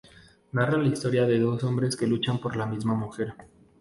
[0.53, 3.35] Narra la historia de dos hombres que luchan por la misma mujer.